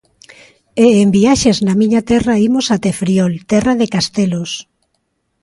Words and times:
E 0.85 0.87
en 1.01 1.07
Viaxes 1.17 1.57
na 1.65 1.73
Miña 1.81 2.01
Terra 2.11 2.41
imos 2.47 2.67
até 2.75 2.91
Friol, 2.99 3.33
Terra 3.51 3.73
de 3.81 3.87
Castelos. 3.95 4.51